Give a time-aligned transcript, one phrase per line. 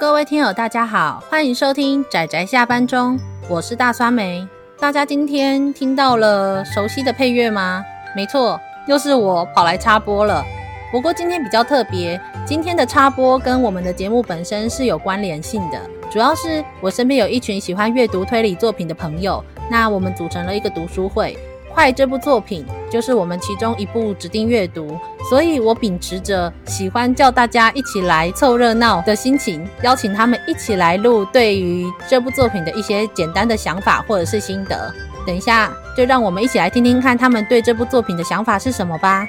[0.00, 3.18] 各位听友，大家好，欢迎收听仔仔下班中，
[3.48, 4.46] 我是大酸梅。
[4.78, 7.84] 大家今天听到了熟悉的配乐吗？
[8.14, 10.44] 没错，又是我跑来插播了。
[10.92, 15.80] 不过今天比较特别，今天的插播跟我们的节目本身是有关联性的，
[16.12, 21.36] 主要是我身边有一群喜欢阅读推理作品的朋友，那我们组成了一个读书会。
[21.78, 24.98] 快这部作品就是我们其中一部指定阅读，
[25.30, 34.92] 所以我秉持着喜欢叫大家一起来凑热闹的心情，邀请他们一起来录对于这部作品的一些简单的想法或者是心得。
[35.24, 39.24] 等一下，就让我们一起来听听看他们对这部作品的想法是什么吧。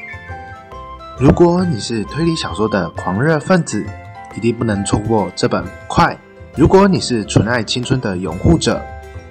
[1.20, 3.86] 如果你是推理小说的狂热分子，
[4.36, 6.08] 一定不能错过这本《快》；
[6.56, 8.84] 如果你是纯爱青春的拥护者，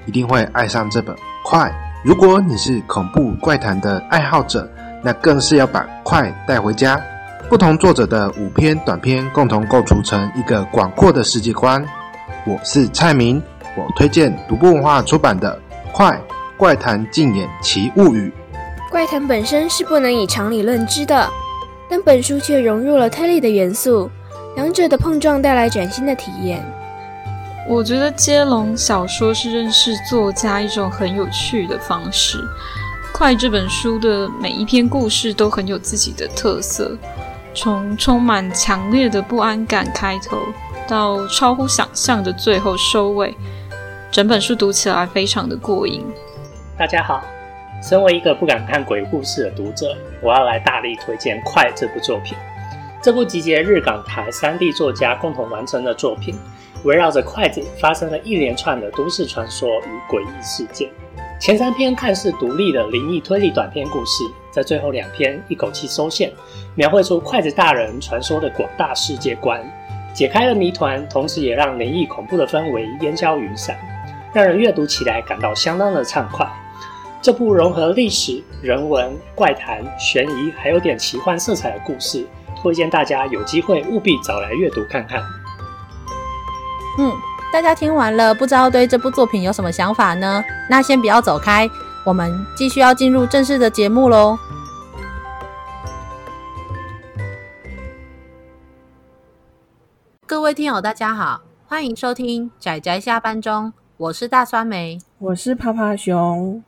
[0.07, 1.12] 一定会爱上这本
[1.45, 1.69] 《快》。
[2.05, 4.70] 如果你是恐怖怪谈的爱好者，
[5.02, 7.01] 那更是要把快带回家。
[7.48, 11.84] 不同作者的五篇短篇共同构筑成一个广阔的世界观。
[12.47, 13.43] 我是蔡明，
[13.77, 15.59] 我推荐独步文化出版的
[15.93, 16.21] 《快
[16.57, 18.32] 怪谈竞演奇物语》。
[18.91, 21.29] 怪谈本身是不能以常理论知的，
[21.91, 24.09] 但本书却融入了推理的元素，
[24.54, 26.65] 两者的碰撞带来崭新的体验。
[27.69, 32.43] 我觉得接龙小说是认识作家一种很有趣的方式。
[33.13, 36.97] 快这本书的每一篇故事都很有自己的特色，
[37.55, 40.38] 从充满强烈的不安感开头，
[40.88, 43.37] 到超乎想象的最后收尾，
[44.10, 46.03] 整本书读起来非常的过瘾。
[46.79, 47.23] 大家好，
[47.82, 52.35] 身为一个不敢看鬼故事的读者，我要来大力推荐《快》这部作品。
[53.03, 56.35] 这部集结日港台三地作家共同完成的作品。
[56.84, 60.88] 围绕着筷子发生了一连串的都市传说与诡异事件。
[61.40, 66.32] 前三篇看似独立的灵异推理短篇故事，在最后两篇一口气收线，
[66.75, 69.62] 描绘出筷子大人传说的广大世界观，
[70.12, 73.78] 解开了谜团，同时也让灵异恐怖的氛围烟消云散，
[74.32, 76.44] 让人阅读起来感到相当的畅快。
[77.22, 82.26] 这部融合历史、人文、怪谈、悬疑，还有点奇幻色彩的故事，
[82.60, 85.22] 推荐大家有机会务必找来阅读看看。
[87.00, 87.16] 嗯，
[87.53, 90.44] 大家听完了，不知道对这部作品有什么想法呢？
[90.69, 91.70] 那先不要走开，
[92.04, 94.36] 我们继续要进入正式的节目喽。
[100.26, 106.60] 各位听友，大家好，欢迎收听仔仔下班中，我是大酸梅，我是趴趴熊。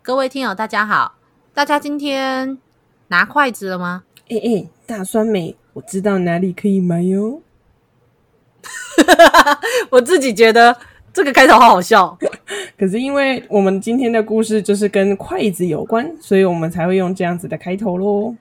[0.00, 1.16] 各位听友，大家好，
[1.52, 2.56] 大家今天
[3.08, 4.04] 拿筷子了吗？
[4.28, 7.40] 哎哎，大酸梅，我知道哪里可以买哟。
[9.88, 10.76] 我自己觉得
[11.12, 12.18] 这个开头好好笑，
[12.76, 18.34] 可是因为我们今天的故事就是跟筷子有关，所以我们才会用这样子的开头喽。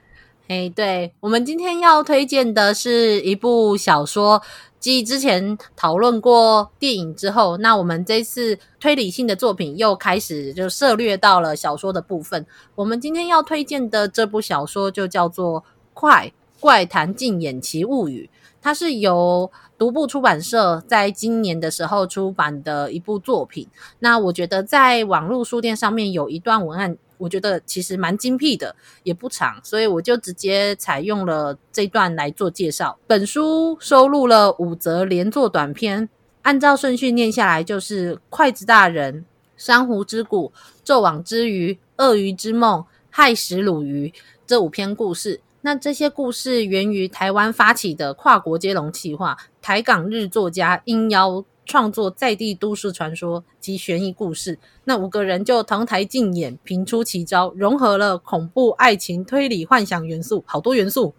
[0.47, 4.41] 哎，对，我们今天要推荐的是一部小说。
[4.79, 12.43] 继之前讨论过电影之后，那我们这次推理性的作品又开始就涉略到了小说的部分。
[12.73, 15.61] 我们今天要推荐的这部小说就叫做
[15.93, 18.29] 《快怪谈禁演奇物语》，
[18.61, 23.67] 它是由独步出版社在今年的时候出版的一部作品。
[23.99, 26.97] 那我觉得在网络书店上面有一段文案。
[27.19, 32.97] 我觉得其实蛮精辟的，也不长，所以我就直接采用了这段来做介绍。
[33.05, 36.07] 本书收录了五则连作短篇，
[36.43, 39.25] 按照顺序念下来就是筷子大人、
[39.57, 44.13] 珊瑚之谷、咒网之鱼、鳄鱼之梦、害死鲁鱼
[44.47, 45.41] 这五篇故事。
[45.61, 51.45] 那这些故事源于台湾发起的跨国接龙计划，台港日作家应邀。
[51.65, 61.13] 创作在地都市传说及悬疑故事，那五个人就同台竞演，频出奇招，融合了恐怖、爱情、推理、幻想元素，好多元素，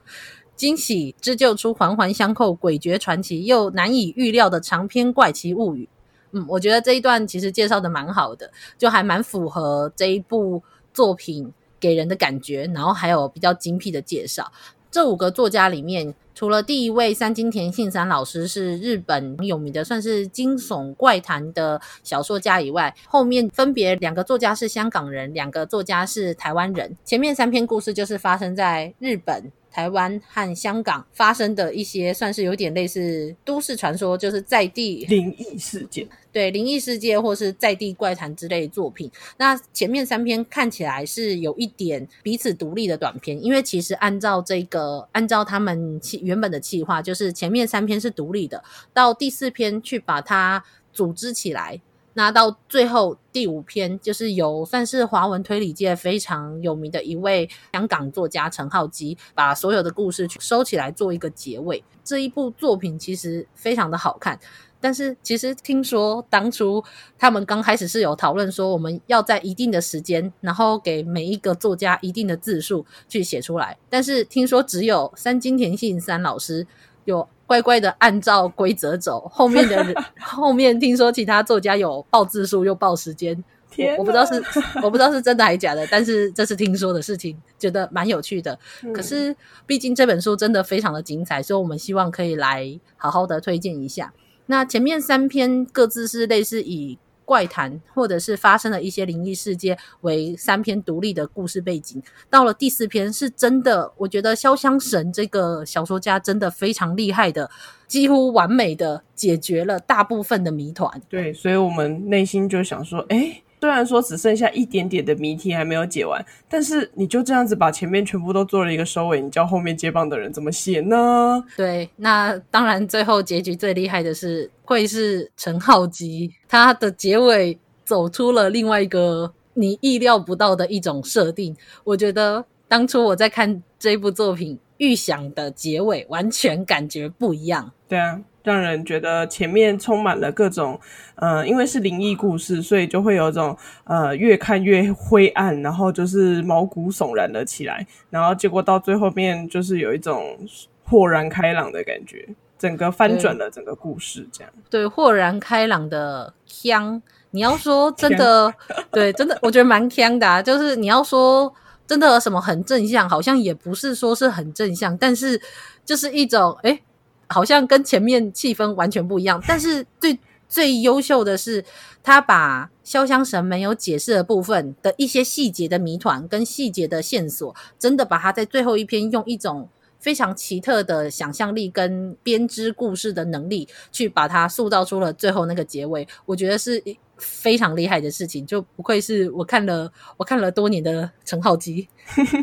[0.57, 5.89] 惊喜织就出环环相扣、诡谲传奇又难以预料的长篇怪奇物语。
[6.33, 14.53] 嗯，我觉得这一段其实介绍的蛮好的，就还蛮符合这一部作品给人的感觉，然后还有比较精辟的介绍。
[14.91, 26.97] 这五个作家里面，除了第一位三金田信三老师是日本有名的，算是惊悚怪谈的小说家以外，后面分别两个作家是香港人，两个作家是台湾人。
[27.05, 29.53] 前面三篇故事就是发生在日本。
[29.71, 39.11] 台湾和香港发生的一些算是有点类似都市传说，就是在地灵异事件，对灵异事件或是在地怪谈之类的作品。
[39.37, 48.63] 那前面三篇看起来是有一点彼此独立的短篇，因为其实按照这个，按照他们原本的计划，就是前面三篇是独立的，
[48.93, 51.81] 到第四篇去把它组织起来。
[52.15, 61.85] 那到最后第五篇，就是由算是华文推理界非常有名的一位香港作家陈浩基，把所有的故事去收起来做一个结尾。
[62.03, 64.39] 这一部作品其实非常的好看，
[64.81, 66.83] 但是其实听说当初
[67.17, 76.67] 他们刚开始是有讨论说，我们要在一定的时间，然后给每一个作家一定的字数去写出来，但是听说只有三金田信三老师
[77.05, 77.29] 有。
[77.51, 79.93] 乖乖的按照规则走，后面的人
[80.23, 83.43] 后面听说其他作家有报字数又报时间，
[83.77, 84.41] 我，我不知道是
[84.85, 88.57] 我不知道是真的还是假的，但是这是听说的事情，觉得蛮有趣的。
[88.85, 89.35] 嗯、可是
[89.67, 94.13] 毕竟这本书真的非常的精彩，所以我们希望可以来好好的推荐一下。
[94.47, 97.01] 那前面三篇各自是类似以。
[97.31, 102.03] 怪谈，或者是发生了一些灵异事件，为三篇独立的故事背景。
[102.29, 107.49] 到了第四篇，是真的，我觉得潇湘神这个小说家真的非常厉害的，
[107.87, 111.01] 几乎完美的解决了大部分的谜团。
[111.09, 113.45] 对，所以我们内心就想说，诶。
[113.61, 121.45] 虽然说只剩下一点点的谜题还没有解完，但是你就这样子把前面全部都做了一个收尾，你叫后面接棒的人怎么写呢？
[121.57, 131.55] 对，那当然最后结局最厉害的是会是陈浩基，他的结尾走出了另外一个你意料不到的一种设定。
[131.85, 137.73] 我觉得当初我在看这部作品，预想的结尾完全感觉不一样。
[137.87, 138.23] 对啊。
[138.43, 140.79] 让人觉得前面充满了各种，
[141.17, 150.39] 呃，因为是灵异故事，所以就会有一种呃越看越灰暗，然后就是毛骨悚然了起来，然后结果到最后面就是有一种
[150.85, 152.29] 豁然开朗的感觉，
[152.59, 154.53] 整个翻转了整个故事，这样。
[154.71, 157.01] 对，对豁然开朗的腔，
[157.33, 158.53] 你要说真的，
[158.91, 161.53] 对，真的我觉得蛮腔的啊，就是你要说
[161.87, 165.41] 真的什么很正向，好像也不是说是很正向，但是
[165.85, 166.83] 就是一种诶
[167.31, 170.19] 好像跟前面气氛完全不一样，但是最
[170.49, 171.65] 最优秀的是，
[172.03, 179.69] 他把潇湘神没有解释的部分的一些细节的谜团跟细节的线索，真的把它在最后一篇用一种
[180.01, 186.09] 非常奇特的想象力跟编织故事的能力，去把它塑造出了最后那个结尾。
[186.27, 186.83] 我觉得是
[187.21, 191.89] 非常厉害的事情，就不愧是我看了我看了多年的陈浩基，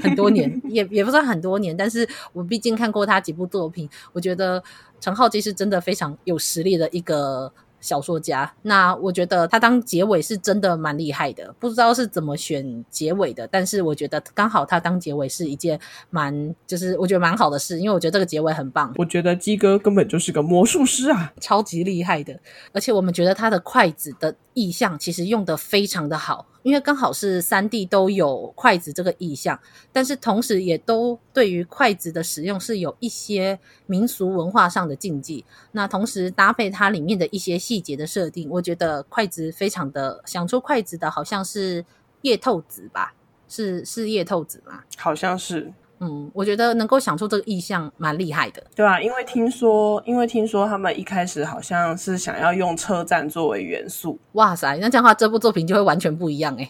[0.01, 4.63] 很多年 也也不算很多年，但是我毕竟看过他几部作品，我觉得
[5.01, 7.51] 陈浩基是真的非常有实力的一个。
[7.79, 15.79] 小说家，那我觉得他当结尾是真的蛮厉害的，不知道是怎么选结尾的，但是我觉得刚好他当结尾是一件
[16.09, 18.94] 蛮，就是我觉得蛮好的事，因为我觉得这个结尾很棒。
[18.97, 22.39] 我觉得鸡哥根本就是个魔术师啊，超级厉害的，
[22.74, 26.45] 而且我们觉得他的筷子的意象其实用的非常的好。
[26.67, 29.57] 因为刚好是三地都有筷子这个意象，
[29.93, 35.45] 但是同时也都对于筷子的使用是有一些民俗文化上的禁忌。
[35.71, 41.85] 那同时搭配它里面的一些细节的设定，我觉得筷子非常的想出筷子的好像是
[42.23, 43.13] 叶透子吧？
[43.47, 44.83] 是是叶透子吗？
[44.97, 45.71] 好像是。
[45.99, 54.19] 嗯，我觉得能够想出这个意象蛮厉害的，对啊，因为听说，因为听说他们一开始好像是想要用车站作为元素。
[54.33, 56.69] 哇塞，那这样的话，这部作品就会完全不一样哎。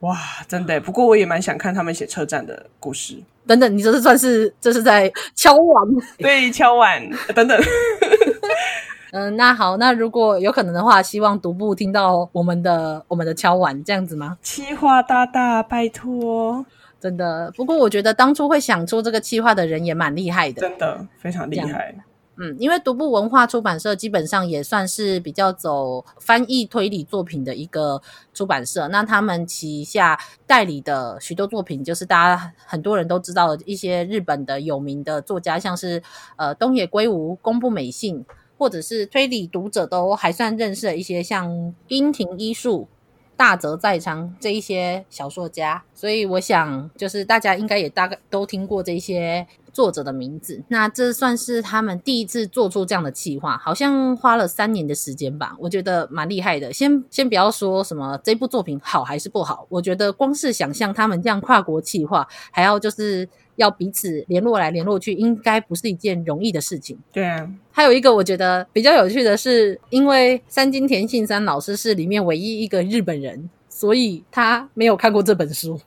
[0.00, 0.18] 哇，
[0.48, 0.80] 真的。
[0.80, 3.16] 不过我也蛮想看他们写车站的故事。
[3.46, 5.88] 等等，你这是算是这是在敲碗？
[6.18, 7.08] 对，敲碗。
[7.34, 7.58] 等等。
[9.12, 14.36] 嗯、呃，那好，那如果有可能的话，希望独步听到我们的我们的敲碗这样子吗？
[14.42, 16.66] 企划大大，拜托。
[17.04, 21.94] 真的，不过我觉得当初会想出这个计划的人也蛮厉害的，真的非常厉害。
[22.38, 28.00] 嗯，因为独步文化出版社基本上也算是比较走翻译推理作品的一个
[28.32, 36.02] 出版社，那他们旗下代理的许多作品，就是大家很多人都知道的一些日本的有名的作家，像是
[36.36, 38.24] 呃东野圭吾、宫部美幸，
[38.56, 42.88] 或者是推理读者都还算认识的一些像樱庭一树。
[43.36, 50.62] 大泽在昌这一些小说家，所以我想就是大家应该也大概都听过这些作者的名字。
[50.68, 56.72] 那这算是他们第一次做出这样的企划，好像花了三年的时间吧，我觉得蛮厉害的。
[56.72, 63.28] 先先不要说什么这部作品好还是不好，我觉得光是想象他们这样跨国企划，还要就是。
[63.56, 66.98] 要彼此联络来联络去，应该不是一件容易的事情。
[67.12, 75.80] 对啊，还有一个我觉得比较有趣的是，因为三金田信三老师是里面唯一一个日本人，所以他没有看过这本书。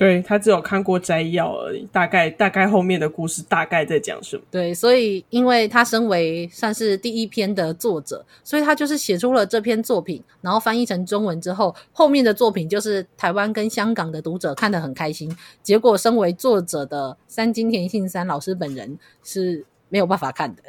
[0.00, 4.42] 对，他只有看过摘要而已，大概大概后面的故事大概在讲什么？
[4.50, 15.30] 对，所以因为他身为算是第一篇的作者，所以他就是写出了这篇作品，然后翻译成中文之后，后面的作品就是台湾跟香港的读者看得很开心。
[15.62, 20.62] 结果，身为作者的三金田信三老师本人是没有办法看的。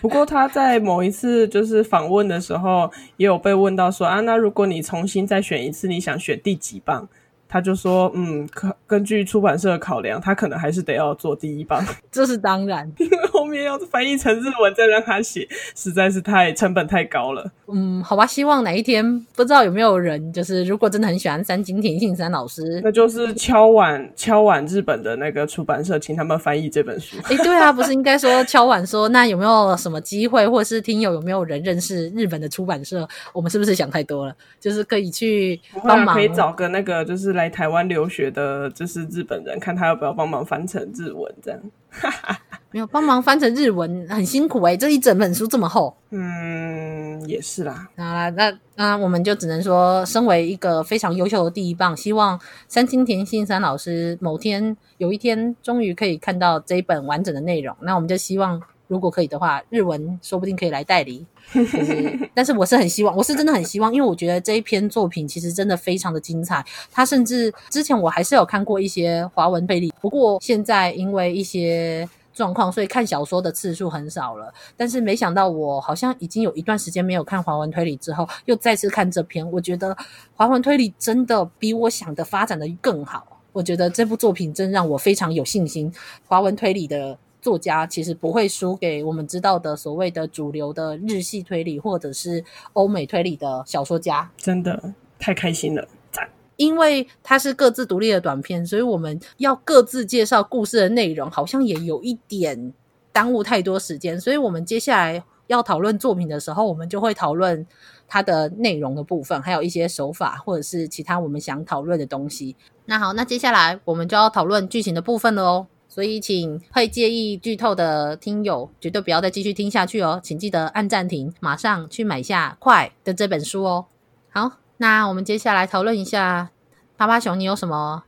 [0.00, 7.06] 不过他在某一次就是访问的时候，也有被问到说啊，那如果你重新再选一次，你想选第几棒？
[7.48, 15.46] 他就说，嗯，可根据出版社的考量，他可能还是得要做第一棒， 这是当然，因为后面要翻译成日文再让他写，
[15.76, 17.52] 实在是太成本太高了。
[17.70, 27.18] 嗯，好吧，希望哪一天不知道有没有人，就是如果真的很喜欢三金田信三老师，那就是敲碗敲碗日本的那个出版社，请他们翻译这本书。
[27.28, 33.06] 哎，对啊，不是应该说敲碗说，那有没有什么机会，或是听友有没有人认识日本的出版社？
[33.34, 34.34] 我们是不是想太多了？
[34.58, 37.34] 就是可以去帮忙，可以找个那个就是。
[37.34, 41.60] 来台湾留学的，就是日本人，看他要不要帮忙翻成日文，这样。
[42.70, 45.96] 没有帮忙翻成日文，很辛苦哎、欸，这一整本书这么厚。
[46.10, 47.88] 嗯，也是啦。
[47.96, 57.76] 啊，那那我们就只能说，身为一个非常优秀的第一棒，希望三清田信三老师某天有一天，终于可以看到这一本完整的内容。
[57.80, 58.60] 那我们就希望。
[58.86, 61.26] 如果可以的话，日文说不定可以来代理。
[61.52, 66.64] 就是，但是我是很希望，我是真的很希望，因为我觉得这一篇作品其实真的非常的精彩。
[66.90, 74.52] 它甚至之前我还是有看过一些华文推理，不过现在因为一些状况，所以看小说的次数很少了。
[74.76, 79.96] 但是没想到我好像已经有一段时间没有看华文推理之后，又再次看这篇，我觉得
[80.34, 83.42] 华文推理真的比我想的发展的更好。
[83.52, 85.92] 我觉得这部作品真让我非常有信心，
[86.26, 87.18] 华文推理的。
[87.44, 96.26] 作家其实不会输给我们知道的所谓的主流的日系推理或者是欧美推理的小说家，真的太开心了，赞！
[96.56, 102.72] 因为它是各自独立的短片，所以我们要各自介绍故事的内容，好像也有一点
[103.12, 104.18] 耽误太多时间。
[104.18, 107.66] 所以我们接下来要讨论作品的时候，我们就会讨论
[108.08, 112.56] 它的内容的部分，还有一些手法或者是其他我们想讨论的东西。
[112.86, 115.66] 那好，那接下来我们就要讨论剧情的部分了哦。
[115.94, 123.86] 所以，请会介意剧透的听友绝对不要再继续听下去哦，请记得按暂停，马上去买下《快》的这本书哦。
[124.30, 126.50] 好，那我们接下来讨论一下，
[126.98, 128.02] 趴趴熊，你有什么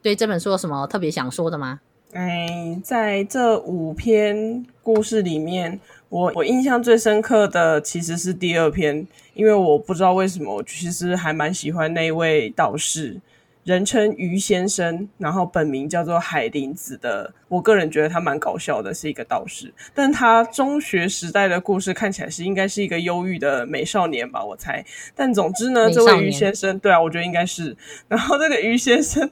[0.00, 1.80] 对这本书有什么特别想说的吗？
[2.12, 13.20] 哎，在这五篇故事里面，我我印象最深刻的其实是第二篇，因为我不知道为什么，我其实还蛮喜欢那位道士。
[13.64, 19.72] 人称于先生，然后本名叫做海林子的，我个人觉得他蛮搞笑的，是一个道士。
[19.94, 24.84] 但他中学时代的故事看起来是应该是一个忧郁的美少年吧，我猜。
[25.14, 27.74] 但总之呢，这位于先生，对啊，我觉得应该是。
[28.06, 29.28] 然后这个于先生，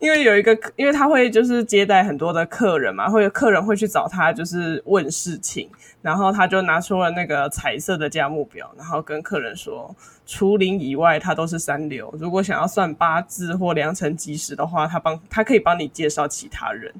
[0.00, 5.68] 因为有一个，因为他会就是接待很多的客人嘛，会有客人会去找他，就是问事情。
[6.00, 9.94] 然后他就拿出了那个彩色的价目表，然后跟客人说。
[10.26, 12.12] 除零以外，他都是三流。
[12.18, 16.92] 如果想要算八字或良辰吉时的话，他帮他可以帮你介绍其他人。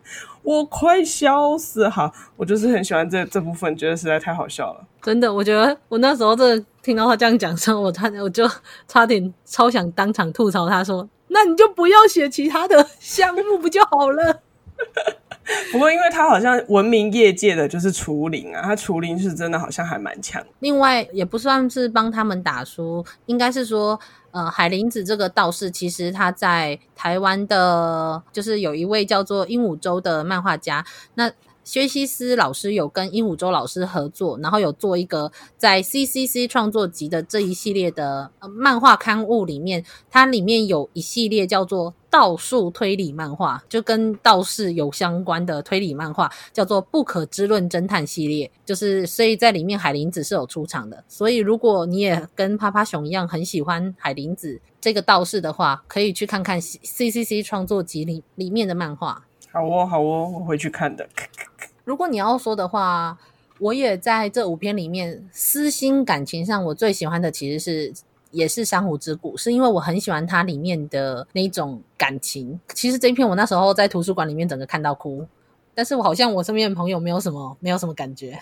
[0.42, 1.88] 我快笑死！
[1.88, 4.86] 哈，我就是很喜欢这这部分，觉得实在太好笑了。
[5.02, 8.48] 真的，我觉得我那时候真的听到他这样讲说，我差我就
[8.86, 14.42] 差点超想当场吐槽他说：“那你就不要写其他的项目不就好了？”
[15.70, 20.44] 不过，因为他好像闻名业界的就是除灵啊，他除灵是真的好像还蛮强。
[20.58, 23.98] 另外，也不算是帮他们打书，应该是说，
[24.32, 30.84] 呃，海林子这个道士，其实他在台湾的，就是有一位叫做鹦鹉洲的漫画家，
[31.14, 31.30] 那。
[31.66, 48.48] 薛西斯老师有跟鹦鹉洲老师合作，然后有做一个在 CCC 创作集的这一系列的漫画刊物里面，它里面有一系列叫做道术推理漫画，就跟道士有相关的推理漫画，叫做不可知论侦探系列。
[48.64, 59.24] 就是所以在里面海林子是有出场的，所以如果你也跟趴趴熊一样很喜欢海林子这个道士的话，可以去看看 CCC 创作集里里面的漫画。
[59.56, 61.08] 好哦，好哦，我会去看的。
[61.84, 63.16] 如果你要说的话，
[63.58, 67.90] 我也在这五篇里面，私心感情上我最喜欢的其实是
[68.32, 72.60] 也是《珊瑚之谷》，是因为我很喜欢它里面的那种感情。
[72.74, 75.26] 其实这一篇我那时候在图书馆里面整个看到哭，
[75.74, 78.38] 但是我好像我身边的朋友没有什么没有什么感觉。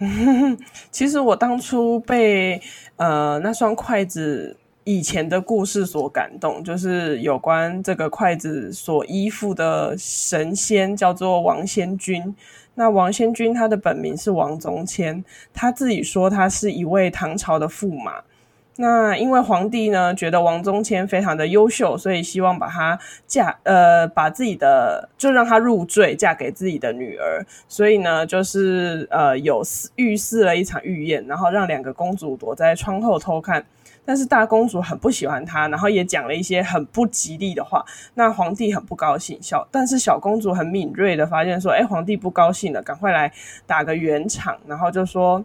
[0.90, 2.60] 其实我当初被
[2.96, 4.56] 呃那双筷子。
[4.86, 12.32] 以前的故事所感动，就是有关这个筷子所依附的神仙叫做王仙君。
[12.76, 18.22] 那王仙君他的本名是王宗谦，他自己说他是一位唐朝的驸马。
[18.76, 29.64] 那因为皇帝呢觉得王宗谦非常的优秀，所以希望把他嫁呃把自己的就让他入赘嫁给自己的女儿，所以呢就是呃有
[29.96, 33.64] 预示了一场御宴，然后让两个公主躲在窗后偷看，
[34.06, 37.84] 但是大公主很不喜欢他，然后也讲了一些很不吉利的话，
[38.14, 43.30] 那皇帝很不高兴，小但是小公主很敏锐的发现说，哎，皇帝不高兴了，赶快来
[43.66, 45.44] 打个圆场，然后就说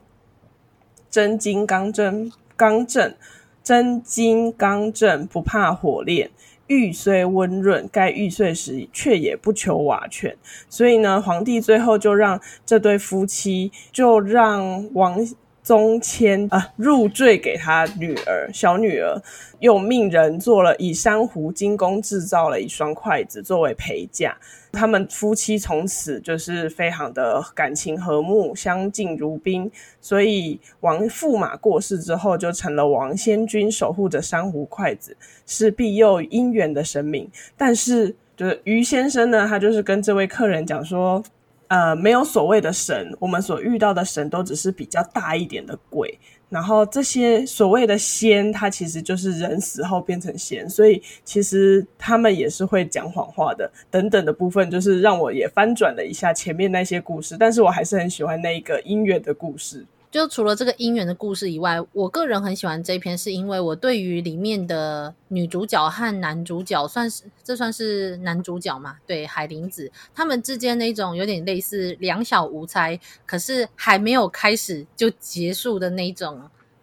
[1.10, 2.32] 真金刚真。
[2.58, 3.16] 刚正，
[3.64, 6.30] 真金刚正，不怕火炼。
[6.68, 10.38] 玉虽温润，该玉碎时，却也不求瓦全。
[10.70, 15.18] 所以呢，皇帝最后就让这对夫妻，就让王
[15.64, 19.22] 宗谦啊入赘给他女儿，小女儿，
[19.60, 24.36] 又命人做了以珊瑚精工制造了一双筷子作为陪嫁。
[24.74, 29.70] 他们夫妻从此就是非常的感情和睦，相敬如宾。
[30.00, 35.16] 所以王驸马过世之后，就成了王仙君守护着珊瑚筷子，
[35.46, 37.30] 是庇佑姻缘的神明。
[37.58, 41.22] 但是，就是于先生呢，他就是跟这位客人讲说，
[41.72, 46.20] 呃，没有所谓的神，我们所遇到的神都只是比较大一点的鬼。
[46.50, 53.72] 然后这些所谓的仙，它其实就是人死后变成仙，所以其实他们也是会讲谎话的。
[53.90, 59.86] 等等的部分，就是让我也翻转了一下前面那些故事，但是我还是很喜欢那一个音乐的故事。
[60.12, 68.98] 就除了这个姻缘的故事以外，我个人很喜欢这篇，是因为我对于里面的女主角和男主角，算是这算是男主角嘛？
[69.08, 76.42] 对，海林子他们之间那种有点类似两小无猜，可是还没有开始就结束的那种。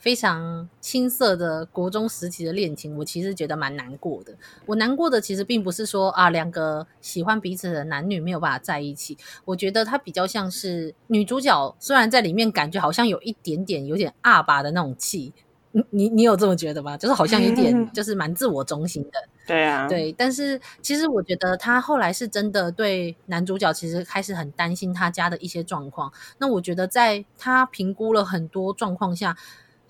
[0.08, 4.32] 非常青涩的国中时期的恋情，我其实觉得蛮难过的。
[4.64, 9.18] 我难过的其实并不是说啊，两个喜欢彼此的男女没有办法在一起。
[9.44, 15.34] 我觉得他比较像是女主角，虽然在里面感觉好像有一点点有点阿爸的那种气，
[15.72, 16.96] 你你你有这么觉得吗？
[16.96, 19.28] 就是好像有点 就是蛮自我中心的。
[19.46, 20.10] 对啊，对。
[20.14, 26.10] 但是其实我觉得他后来是真的对男主角其实开始很担心他家的一些状况。
[26.38, 29.36] 那我觉得在他评估了很多状况下。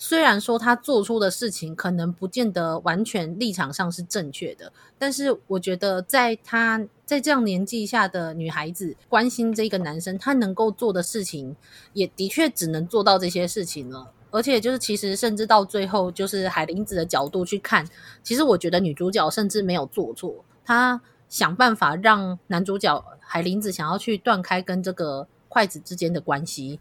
[0.00, 11.56] 虽然说他做出的事情可能不见得完全立场上是正确的，但是我觉得在他在这样年纪下的女孩子关心这个男生，他能够做的事情
[11.94, 14.12] 也的确只能做到这些事情了。
[14.30, 17.88] 而且就是其实甚至到最后，就是海林子的角度去看，
[18.22, 26.78] 其实我觉得女主角甚至没有做错，她想办法让男主角海林子想要去断开跟这个筷子之间的关系。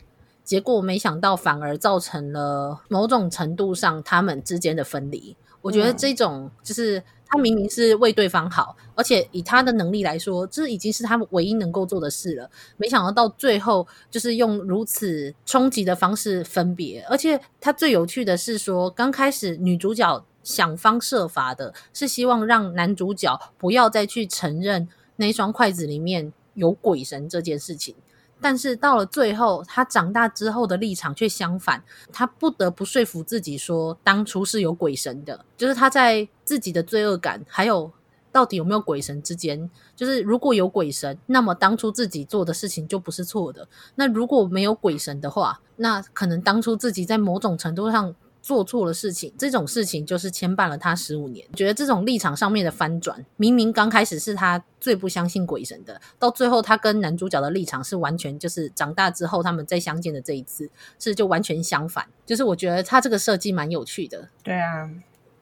[0.47, 5.35] 结果没想到，反而造成了某种程度上他们之间的分离。
[5.61, 12.49] 我觉得这种就是他明明是为对方好，而且以他的能力来说，这已经是他们唯一能够做的事了。
[12.77, 17.05] 没想到到最后，就是用如此冲击的方式分别。
[17.09, 27.93] 而且他最有趣的是说，刚开始女主角想方设法的是希望让男主角不要再去承认那双筷子里面有鬼神这件事情。
[28.39, 37.91] 但是到了最后，他长大之后的立场却相反，他不得不说服自己说，当初是有鬼神的，就是他在自己的罪恶感，还有
[38.31, 48.15] 到底有没有鬼神之间，就是如果有鬼神，那么当初自己做的事情就不是错的；那如果没有鬼神的话，那可能当初自己在某种程度上。
[48.47, 51.45] 做错了事情，这种事情就是牵绊了他十五年。
[51.53, 62.05] 觉得这种立场上面的翻转，明明刚开始是他最不相信鬼神的，到最后他跟男主角的立场是完全就是长大之后他们再相见的这一次是就完全相反。
[62.25, 64.29] 就是我觉得他这个设计蛮有趣的。
[64.41, 64.89] 对啊，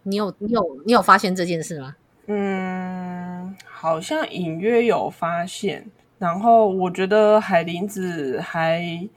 [0.02, 1.96] 你有你有你有发现这件事吗？
[2.26, 5.92] 嗯，好像隐约有发现。
[6.18, 9.08] 然后我觉得海林子还。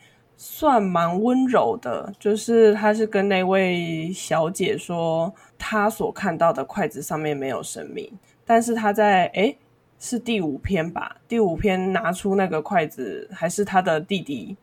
[0.40, 8.08] 算蛮温柔的，就是他是跟那位小姐说，他所看到的筷子上面没有神明，
[8.46, 9.58] 但是他在诶
[9.98, 11.16] 是第五篇吧？
[11.26, 14.56] 第五篇拿出那个筷子，还是他的弟弟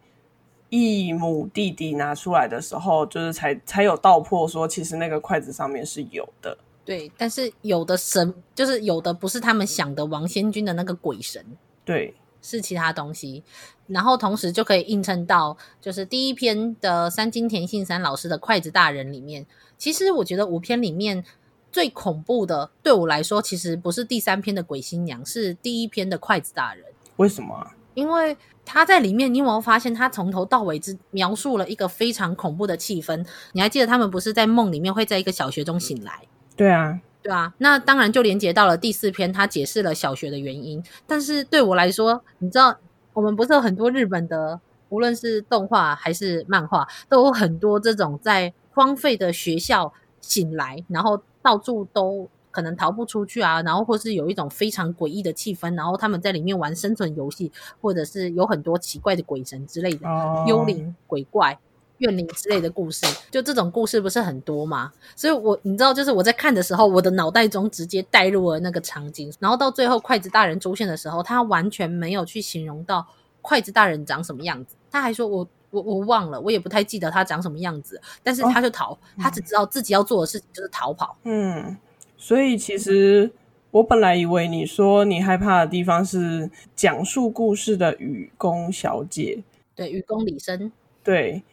[0.69, 6.57] 异母弟弟拿出来的时候，就是才才有道破说，其实那个筷子上面是有的。
[6.85, 11.45] 对，但是有的神就是有的不是他们想的王先君的那个鬼神。
[11.83, 12.15] 对。
[12.41, 13.43] 是其他东西，
[13.87, 19.45] 然后同时就可以映衬到，就是第一篇的三金田信三老师的筷子大人里面。
[19.77, 21.23] 其实我觉得五篇里面
[21.71, 26.85] 最恐怖的，对我来说，其实不是第三篇的鬼新娘，是第一篇的筷子大人。
[27.17, 27.71] 为什么？
[27.93, 33.25] 因为他在里面，你有没有发现，他从头到尾只描述了一个非常恐怖的气氛？
[33.53, 36.23] 你还记得他们不是在梦里面会在一个小学中醒来？
[36.55, 36.99] 对啊。
[37.21, 40.83] 对啊，那当然就连接到了第四篇，他解释了小学的原因。
[41.07, 42.77] 但是对我来说，你知道，
[43.15, 57.49] 我们不是有很多日本的，无论是动画还是漫画，都有很多这种在荒废的学校醒来，然后到处都可能逃不出去啊，然后或是有一种非常诡异的气氛，然后他们在里面玩生存游戏，
[57.79, 61.57] 或者是有很多奇怪的鬼神之类的、哦、幽灵鬼怪。
[61.99, 64.91] 怨灵之类的故事，就这种故事不是很多吗？
[65.15, 73.07] 所以我，我你知道，就是我在看的时候，我的脑袋中直接带入了那个场景，然后到最后筷子大人出现的时候，他完全没有去形容到
[73.41, 81.15] 筷子大人长什么样子，他还说我我我忘了，我也不太记得他长什么样子，但是他就逃，哦、他只知道自己要做的事情就是逃跑。
[81.23, 81.77] 嗯，
[82.17, 83.31] 所以其实
[83.71, 89.43] 我本来以为你说你害怕的地方是讲述故事的雨宫小姐，
[89.75, 91.43] 对，雨宫李生，对。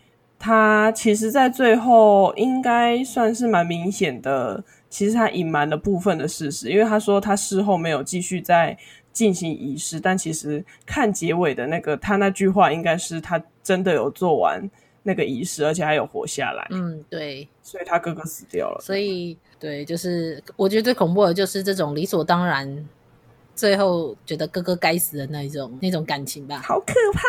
[0.42, 4.64] 他其实，在最后应该算是蛮明显的。
[4.90, 8.76] 其实他隐瞒了部分的事实，因为他说他事后没有继续再
[9.12, 14.60] 进行仪式，但其实看结尾的那个他那句话，应该是他真的有做完
[15.04, 16.66] 那个仪式，而且还有活下来。
[16.72, 17.48] 嗯，对。
[17.62, 18.80] 所以他哥哥死掉了。
[18.82, 22.86] 所以，对，就是我觉得最恐怖的就是这种理所当然，
[23.54, 26.58] 最后觉得哥哥该死的那一种那种感情吧。
[26.58, 27.20] 好可怕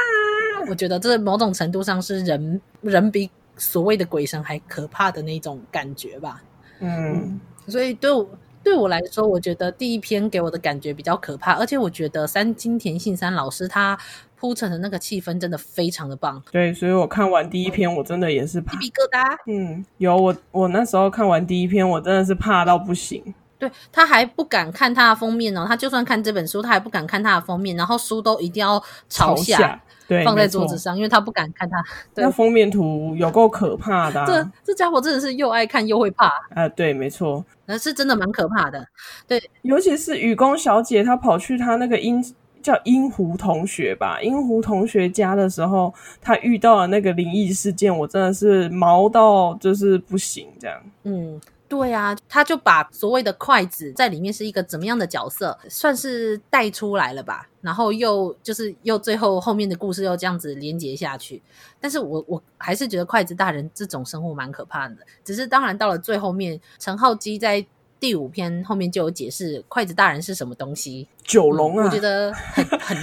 [0.52, 0.52] 啊！
[0.67, 6.41] 我觉得这某种程度上是人人比所谓的鬼神还可怕的那种感觉吧。
[6.79, 8.27] 嗯，嗯，所以对我
[8.63, 13.97] 对我来说，我觉得第一篇给我的感觉比较可怕，而且我觉得三金田信三老师他
[14.35, 16.41] 铺陈的那个气氛真的非常的棒。
[16.51, 18.71] 对，所以我看完第一篇，我真的也是怕。
[18.73, 19.37] 鸡皮疙瘩。
[19.47, 23.33] 嗯，有我我那时候看完第一篇，我真的是怕到不行。
[23.59, 29.57] 对，他还不敢看他的封面哦，他就算看这本书，他还不敢看他的封面，然后书都一定要朝下。
[29.57, 31.83] 朝下对，放在桌子上，因为他不敢看他。
[32.15, 34.25] 那封面图有够可怕的、啊。
[34.27, 36.31] 这这家伙真的是又爱看又会怕。
[36.53, 38.85] 啊，对，没错，那是真的蛮可怕的。
[39.27, 42.23] 对，尤其是雨宫小姐，她跑去她那个樱
[42.61, 50.81] 叫樱湖同学吧，樱湖同学家的时候，她遇到了那个灵异事件，我真的是毛到就是不行这样。
[51.03, 51.39] 嗯。
[51.73, 57.49] 对啊，他就把所谓的筷子在里面是一个怎么样的角色，算是带出来了吧。
[57.61, 61.41] 然后又就是又最后后面的故事又这样子连接下去。
[61.81, 64.97] 但是我我还是觉得筷子大人这种生物蛮可怕的。
[65.23, 67.65] 只是当然到了最后面，陈浩基在
[67.99, 71.07] 第五篇后面就有解释筷子大人是什么东西。
[71.23, 72.95] 九龙啊，嗯、我觉得很很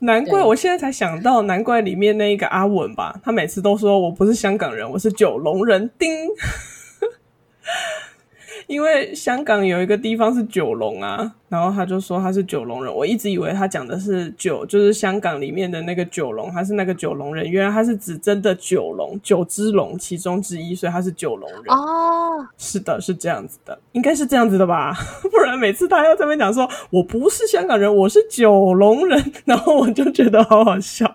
[0.00, 5.90] 难怪我现在才想到，难怪里面那一个阿文吧，他每次都说我不是香港人，我是九龙人。
[5.98, 6.28] 丁。
[8.66, 12.94] 因为香港有一个地方是九龙啊，然后他就说他是九龙人。
[12.94, 17.50] 我一直以为他讲的是九，就是香港里面的那个九龙，他是那个九龙人。
[17.50, 21.62] 原来他是指真的九龙，九只龙其中之一，所以他是九龙人。
[21.68, 24.94] 哦，是的，是这样子的，应该是这样子的吧？
[25.30, 31.14] 不然每次他要这边讲说我不是香港人，我是九龙人，然后我就觉得好好笑。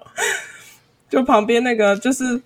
[1.09, 2.39] 就旁边那个就是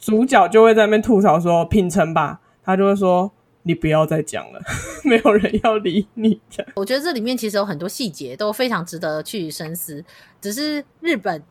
[0.00, 3.30] 主角就会在那边吐槽说品城吧，他就会说。
[3.62, 4.60] 你不要再讲了，
[5.04, 6.40] 没有人要理你。
[6.74, 10.04] 我觉得这里面其实有很多细节都非常值得去深思。
[10.40, 11.42] 只是日本、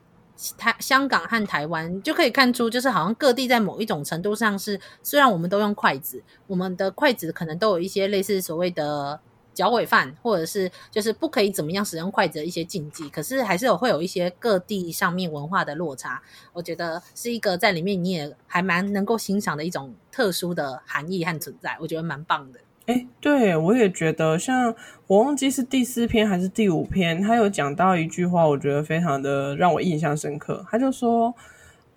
[0.57, 9.19] 台、香港和台湾就可以看出，就是好像各地在某一种程度上是，虽然我们都用筷子，我们的筷子可能都有一些类似所谓的。
[9.57, 16.21] 脚尾饭，或者是就是不可以怎么样使用筷子的一些禁忌，可是还是有会有一些各地上面文化的落差。
[16.53, 22.59] 我觉得是一个在里面你也还蛮能够欣赏的一种特殊的含义和存在，我觉得蛮棒的。
[22.85, 24.73] 诶，对，我也觉得，像
[25.07, 30.65] 我忘记是第四篇还是第五篇，他有讲到一句话，我觉得非常的让我印象深刻。
[30.69, 31.33] 他就说，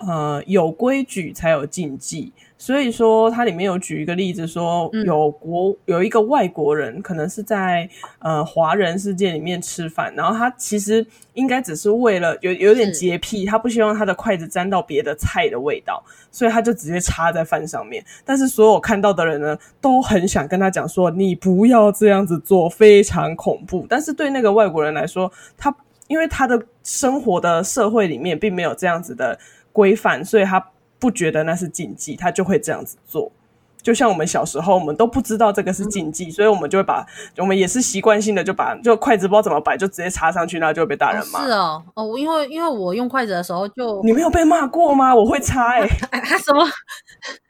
[0.07, 2.33] 呃，有规矩才有禁忌。
[2.59, 18.05] 所以说，它里面有举一个例子，说有国有一个外国人，可能是在呃华人世界里面吃饭，然后他其实应该只是为了有有点洁癖，他不希望他的筷子沾到别的菜的味道，所以他就直接插在饭上面。
[18.27, 23.87] 但是所有看到的人呢，都很想跟他讲说，你不要这样子做，非常恐怖。
[23.89, 25.75] 但是对那个外国人来说，他
[26.09, 29.39] 因为他的生活的社会里面并没有这样子的
[29.73, 30.65] 规范，所以他。
[31.01, 33.33] 不觉得那是禁忌，他就会这样子做。
[33.81, 37.07] 就像我们小时候，我们都不知道这个是禁忌，嗯、所以我们就会把
[37.39, 41.41] 我们也是习惯性的就把就筷子不知道怎么摆，就直接插上去，那就会被大人骂。
[41.41, 45.15] 哦是哦，哦，因为因为我用筷子的时候就你没有被骂过吗？
[45.15, 45.89] 我会插哎、欸，
[46.45, 46.69] 什么？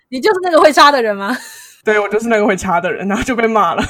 [0.09, 1.37] 你就是那个会插的人吗？
[1.83, 3.83] 对，我就是那个会插的人，然后就被骂了。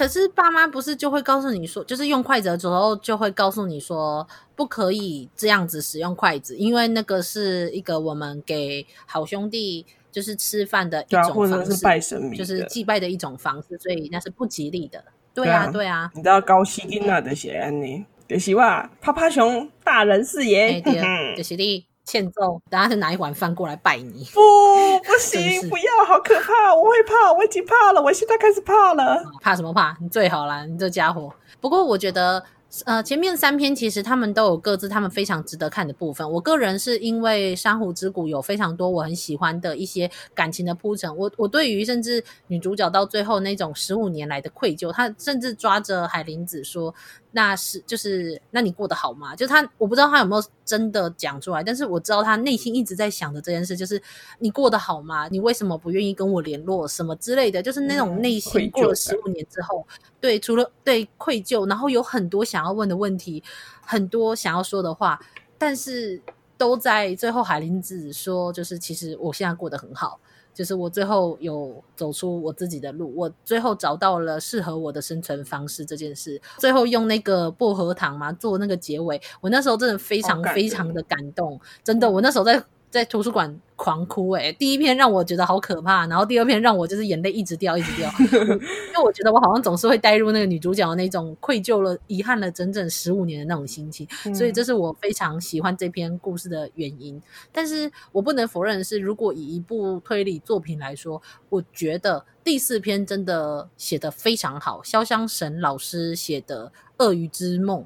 [0.00, 15.04] 可是爸妈不是就会告诉你说，就是用筷子的时候就会告诉你说，不可以这样子使用筷子，因为那个是一个我们给好兄弟就是吃饭的一种方式，或者是拜神明，就是祭拜的一种方式，所以那是不吉利的。
[15.34, 16.10] 对啊，对啊。
[16.14, 18.06] 你知道高希金娜的写安呢？
[18.26, 20.94] 就是哇，趴趴熊大人是爷，对，
[21.36, 24.24] 就是你欠揍，等下就拿一碗饭过来拜你。
[24.34, 24.40] 不，
[25.06, 29.22] 不行，不要，好可怕，我会怕，我已经怕了，我现在开始怕了。
[29.40, 29.96] 怕什么怕？
[30.00, 31.32] 你最好啦，你这家伙。
[31.60, 32.42] 不过我觉得。
[32.84, 36.30] 呃，前面三篇其实他们都有各自他们非常值得看的部分。
[36.30, 41.16] 我个人是因为《珊瑚之谷》有非常多我很喜欢的一些感情的铺陈。
[41.16, 46.94] 我我对于甚至女主角到最后那种十五年来的愧疚，她甚至抓着海林子说。
[47.32, 49.34] 那是就是，那你过得好吗？
[49.34, 54.00] 就她，我不知道她有没有真的讲出来，但是我知道他内心一直在想的这件事，就是
[54.38, 55.26] 你过得好吗？
[55.26, 56.86] 你为什么不愿意跟我联络？
[56.86, 59.84] 什么之类的，就是那种内心过了十五年之后，
[60.20, 63.42] 对，除了对愧疚，然后有很多想要问的问题，
[63.84, 65.18] 很多想要说的话，
[65.58, 66.22] 但是
[66.56, 70.20] 都在最后海林子说，就是其实我现在过得很好。
[70.52, 83.60] 就是我最后有走出我自己的路，我最后找到了适合我的生存方式这件事，最后用那个薄荷糖嘛做那个结尾，我那时候真的非常非常的感动，真的，我那时候在在图书馆。
[83.80, 97.18] 狂哭诶、欸、第一篇让我觉得好可怕，然后第二篇让我就是眼泪一直掉一直掉， 因为我觉得我好像总是会带入那个女主角的那种愧疚了、遗憾了整整十五年的那种心情，所以这是我非常喜欢这篇故事的原因。
[97.50, 106.66] 但是我不能否认的是，如果以一部推理作品来说，我觉得第四篇真的写得非常好，潇湘神老师写的
[106.98, 107.80] 《鳄鱼之梦》。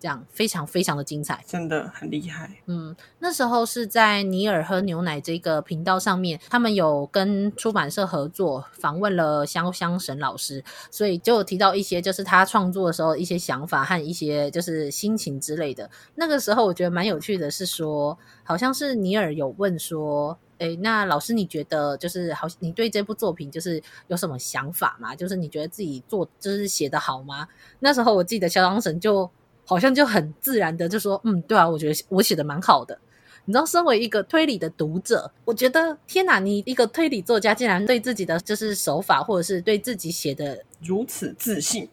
[0.00, 2.50] 这样非常非常的精彩，真的很厉害。
[2.64, 15.90] 嗯，那时候是在尼尔喝牛奶这个频道上面，他们有跟出版社合作，访问了潇湘神老师，所以就有提到一些就是他创作的时候一些想法和一些就是心情之类的。
[16.14, 25.14] 那个时候我觉得蛮有趣的，是说好像是尼尔有问说，诶，那老师你觉得就是好，你对这部作品就是有什么想法吗？
[25.14, 27.46] 就是你觉得自己做就是写的好吗？
[27.80, 29.30] 那时候我记得潇湘神就。
[29.70, 32.98] 好像就很自然的就说，嗯，对啊，我觉得我写的蛮好的。
[33.44, 41.88] 你知道，身为一个推理的读者，我觉得天哪，你一个推理作家竟然对自己的就是手法，或者是对自己写的如此自信，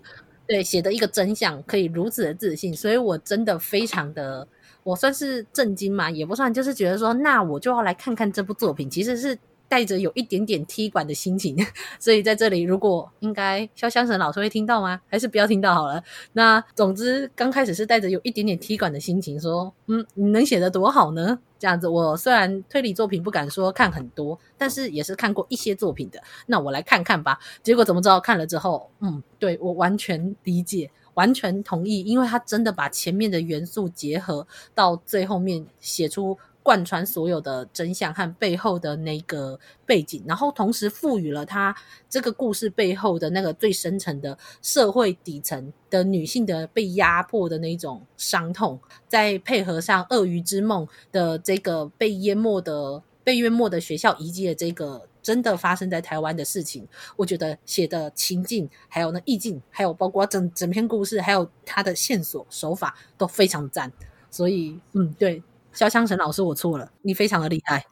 [0.48, 4.48] 对写的一个真相可以如此的自信，所以我真的非常的，
[4.82, 9.38] 我算是震惊嘛，也不算，就是觉得说，那我就要来看看这部作品，其实是。
[9.70, 11.58] 带着有一点点踢馆的心情，
[12.00, 15.02] 所以在这里，如果应该潇湘神老师会听到吗？
[15.08, 16.02] 还是不要听到好了。
[16.34, 26.22] 那总之，刚开始是带着有一点点踢馆的心情，说：“嗯，你能写得多好呢？”这样子，我虽然推理作品不敢说看很多，但是也是看过一些作品的。
[26.46, 27.40] 那我来看看吧。
[27.64, 28.20] 结果怎么知道？
[28.20, 36.38] 看了之后，嗯，对，我完全理解，完全同意，因为他真的把前面的元素结合到最后面写出。
[36.68, 41.74] 贯穿所有的真相和背后的那个背景，然后同时赋予了他
[42.10, 48.78] 这个故事背后的那个最深层的社会底层的女性的被压迫的那种伤痛，
[49.08, 63.90] 再配合上《鳄鱼之梦》的这个被淹没的被淹没的学校遗迹的这个真的发生在台湾的事情，我觉得写的情境，还有那意境，还有包括整整篇故事，还有他的线索手法都非常赞，
[64.30, 65.42] 所以嗯，对。
[65.78, 67.86] 潇湘神老师，我错了，你非常的厉害，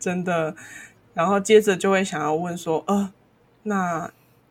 [0.00, 0.56] 真的。
[1.14, 3.12] 然后接着就会想要问说，呃，
[3.62, 4.10] 那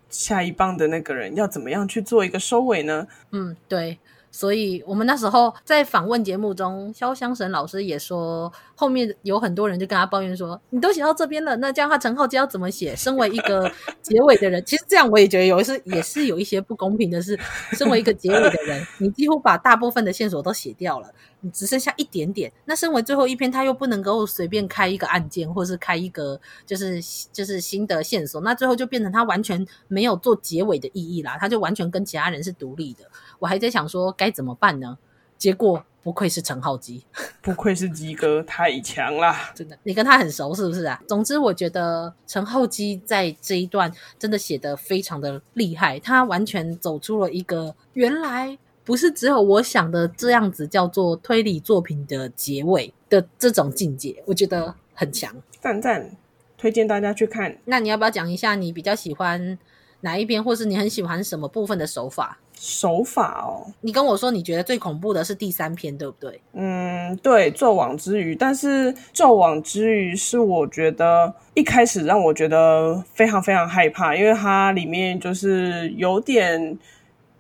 [0.09, 3.07] 下一棒的那个人要怎么样去做一个收尾呢？
[3.31, 3.99] 嗯，对。
[4.29, 13.69] 所以我们那时候在访问节目中，肖湘神老师也说，后面有很多人就跟他抱怨说：“你都写到这边了，那这样的话陈浩基要怎么写？” 身为一个
[14.03, 17.37] 结尾的人，其实这样我也觉得有一是也是有一些不公平的是，
[17.73, 21.11] 身为一个结尾的人， 你几乎把大部分的线索都写掉了，
[21.41, 22.53] 你只剩下一点点。
[22.65, 27.01] 那身为最后一篇，他又不能够随便开一个案件，或是开一个就是
[27.33, 33.05] 就是新的线索，那最后就变成他完全没有做结尾的意义啦，他就完全跟其他人是独立的。
[33.39, 34.99] 我还在想说该怎么办呢？
[35.37, 37.03] 结果不愧是陈浩基，
[37.41, 39.35] 不愧是基哥，太强了！
[39.53, 41.01] 真的，你跟他很熟是不是啊？
[41.07, 56.09] 总之，我觉得陈浩基在这一段真的写得非常的厉害，他完全走出了一个原来不是只有我想的这样子叫做推理作品的结尾的这种境界，我觉得很强，赞赞，
[56.57, 57.57] 推荐大家去看。
[57.65, 59.59] 那你要不要讲一下你比较喜欢
[60.01, 62.39] 哪一篇，或是你很喜欢什么部分的手法？
[62.59, 66.41] 手法哦，你跟我说你觉得最恐怖的是第三篇，对不对？
[66.53, 68.35] 嗯，对，纣网之鱼。
[68.35, 76.77] 但是纣网之鱼是我觉得一开始让我觉得非常非常害怕，因为它里面就是有点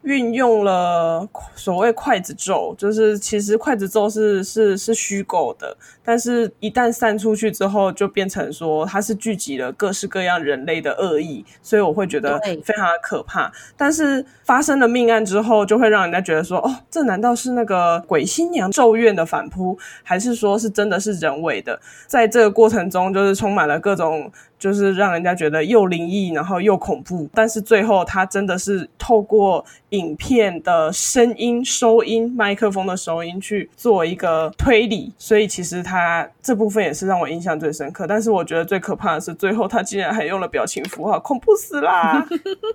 [0.03, 13.51] 运用了所谓筷子咒，就是其实筷子咒是是是虚构的，但是一旦散出去之后，就变成说它是聚集了各式各样人类的恶意，所以我会觉得非常的可怕。
[13.75, 21.77] 但是发生了命案之后，就会让人家觉得说，哦，这难道是那个鬼新娘咒怨的反扑，还是说是真的是人为的？
[22.07, 24.31] 在这个过程中，就是充满了各种。
[24.59, 38.07] 就是让人家觉得又灵异，然后又恐怖，但是最后他真的是透过影片的声音收音、麦克风的收音去做一个推理，所以其实他这部分也是让我印象最深刻。
[38.07, 42.25] 但是我觉得最可怕的是最后他竟然还用了表情符号，恐怖死啦！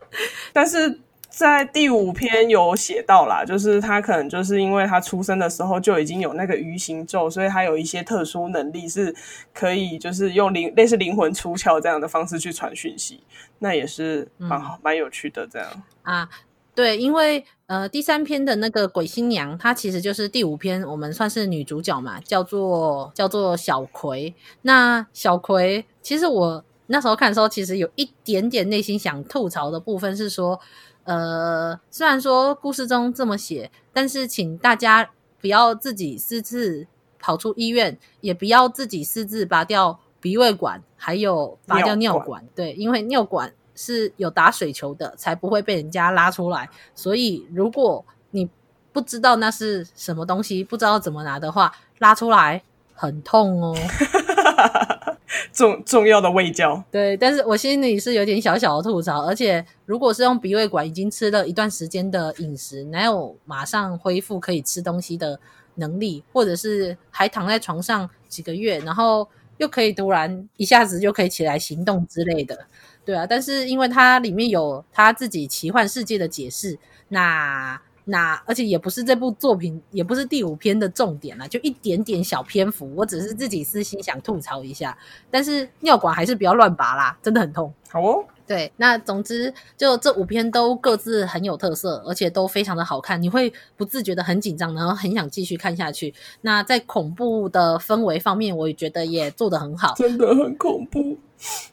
[0.52, 0.98] 但是。
[1.34, 9.14] 在第五篇有写到啦，就是他可能就是因为他出生的时候就已经有那个鱼形咒，所以他有一些特殊能力是
[9.54, 13.22] 可以就是用灵类似灵魂出窍这样的方式去传讯息，
[13.60, 16.28] 那也是蛮好蛮有趣的这样啊。
[16.74, 24.34] 对，因为呃第三篇的那个鬼新娘，她其实就是第五篇我们算是女主角嘛，叫做叫做小葵。
[24.60, 30.60] 那小葵其实我那时候看的时候，其实有一点点内心想吐槽的部分是说。
[31.04, 35.10] 呃，虽然说故事中这么写，但是请大家
[35.40, 36.86] 不要自己私自
[37.18, 42.22] 跑出医院，也不要自己私自拔掉鼻胃管，还有拔掉尿管。
[42.22, 42.44] 尿管。
[42.54, 46.68] 对，因为尿管是有打水球的，才不会被人家拉出来。
[46.94, 48.48] 所以，如果你
[48.92, 52.62] 不知道那是什么东西，不知道怎么拿的话，拉出来
[52.94, 53.74] 很痛哦。
[55.52, 65.40] 重重要的味教，对，但是我心里是有点小小的吐槽，而且如果是用鼻胃管，已经吃了一段时间的饮食，哪有马上恢复可以吃东西的
[65.76, 72.66] 能力，或者是还躺在床上几个月，然后又可以突然一下子就可以起来行动之类的，
[73.04, 77.80] 对啊，但是因为它里面有他自己奇幻世界的解释，那。
[78.04, 82.92] 那而且也不是这部作品，也不是第五篇的重点啦，就一点点小篇幅。
[82.96, 84.96] 我只是自己私心想吐槽一下，
[85.30, 87.72] 但是尿管还是不要乱拔啦，真的很痛。
[87.88, 96.14] 好哦，对，那总之就这五篇都各自很有特色，而且都非常的好看，你会不自觉的很紧张，然后很想继续看下去。
[96.40, 101.18] 那在恐怖的氛围方面，我也觉得也做得很好，真的很恐怖。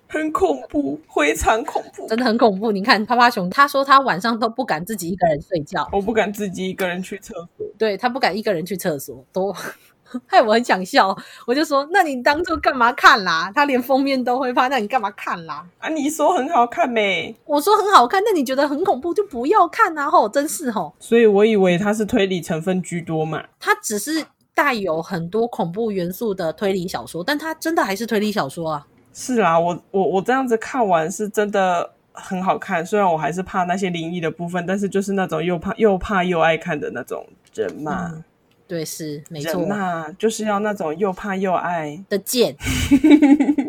[0.07, 2.71] 很恐怖，非常恐怖，真的很恐怖。
[2.71, 9.53] 你看，趴趴熊他说他晚上都不敢自己一个人睡觉，我不敢自己一个人去厕所，对，他不敢一个人去厕所，都
[10.25, 11.15] 害我很想笑。
[11.45, 13.51] 我就说，那你当初干嘛看啦？
[13.53, 15.63] 他连封面都会怕，那你干嘛看啦？
[15.77, 17.35] 啊，你说很好看没？
[17.45, 20.09] 我说很好看，那你觉得很恐怖就不要看啊！
[20.09, 20.95] 吼，真是吼。
[20.99, 28.87] 所以我以为它是推理成分居多嘛，它只是带有很多恐怖元素的推理小说，但它真的还是推理小说啊。
[29.13, 38.11] 是啦，我我我这样子看完是真的很好看，虽然我还是怕那些灵异的部分，但是就是那种又怕又怕又爱看的那种人嘛。
[38.13, 38.23] 嗯、
[38.67, 42.55] 对，是没错，人嘛就是要那种又怕又爱的贱。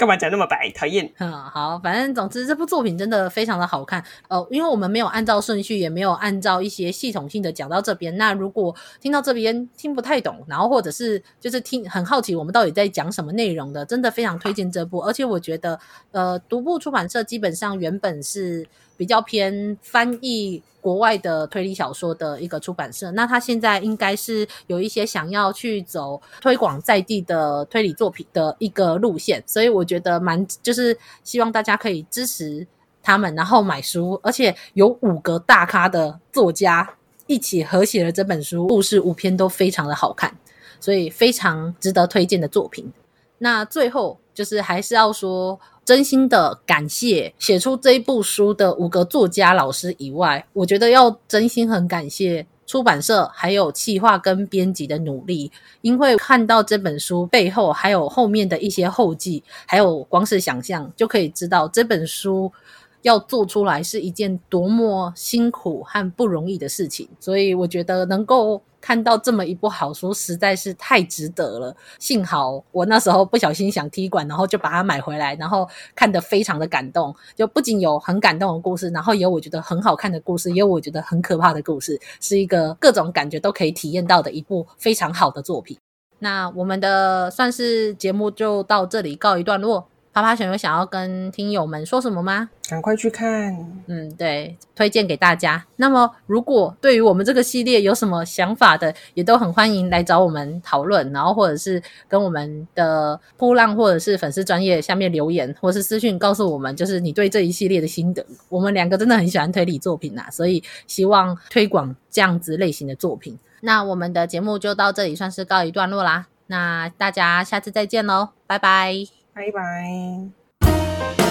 [0.00, 0.72] 干嘛讲那么白？
[0.74, 1.12] 讨厌。
[1.18, 4.02] 嗯，好，反正总之这部作品真的非常的好看。
[4.28, 8.16] 呃，因为我们没有按照顺序，也没有按照一些系统性的讲到这边。
[8.16, 15.00] 那如果听到这边听不太懂，然后或者是就是听很好奇我们到底在讲什么内容的，真的非常推荐这部。
[15.00, 15.78] 而且我觉得，
[16.12, 18.66] 呃，独步出版社基本上原本是。
[19.00, 32.66] 比较偏翻译国外的推理小说的一个出版社，那他现在应该是有一些想要去走推广在地的推理作品的一个路线，所以我觉得蛮就是希望大家可以支持
[33.02, 36.86] 他们，然后买书，而且有五个大咖的作家
[37.26, 40.36] 一起合写了这本书，故事五篇都非常的好看，
[40.78, 42.92] 所以非常值得推荐的作品。
[43.38, 45.58] 那最后就是还是要说。
[45.90, 55.50] 真心的感谢写出这一部书的五个作家老师以外，我觉得要真心很感谢出版社还有企划跟编辑的努力，
[55.80, 62.52] 因为看到这本书背后还有后面的一些后记，还有光是想象就可以知道这本书
[63.02, 68.62] 要做出来是一件多么辛苦和不容易的事情，所以我觉得能够。
[68.82, 71.76] 看到这么一部好书，实在是太值得了。
[71.98, 77.14] 幸好我那时候不小心想踢馆，然后就把它买回来，然后看得非常的感动。
[77.36, 85.76] 就不仅有很感动的故事，然后也有我觉得很好看的故事，也有我觉得很可怕的故事，是一个各种感觉都可以体验到的一部非常好的作品。
[86.20, 89.88] 那我们的算是节目就到这里告一段落。
[90.12, 92.50] 趴趴熊有想要跟听友们说什么吗？
[92.68, 93.54] 赶快去看，
[93.86, 95.64] 嗯，对，推荐给大家。
[95.76, 108.24] 那么，如果对于我们这个系列有什么想法的，也都很欢迎来找我们讨论，然后或者是跟我们的波浪或者是粉丝专业下面留言，或是私讯告诉我们，就是你对这一系列的心得。
[108.50, 113.38] 我们两个真的很喜欢推理作品呐，所以希望推广这样子类型的作品。
[113.60, 116.26] 那我们的节目就到这里，算是告一段落啦。
[116.48, 119.19] 那大家下次再见喽，拜拜。
[119.34, 121.29] 拜拜。